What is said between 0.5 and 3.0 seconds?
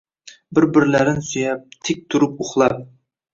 Bir-birlarin suyab, Tik turib uxlab